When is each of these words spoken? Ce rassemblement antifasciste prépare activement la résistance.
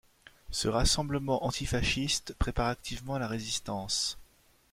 Ce 0.49 0.67
rassemblement 0.67 1.45
antifasciste 1.45 2.33
prépare 2.39 2.69
activement 2.69 3.19
la 3.19 3.27
résistance. 3.27 4.17